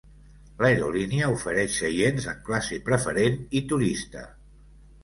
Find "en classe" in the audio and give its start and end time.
2.35-2.81